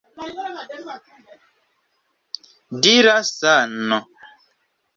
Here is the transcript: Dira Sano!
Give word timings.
Dira 2.81 3.17
Sano! 3.35 3.99